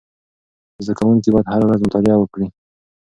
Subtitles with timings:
[0.83, 2.47] زده کوونکي باید هره ورځ مطالعه وکړي.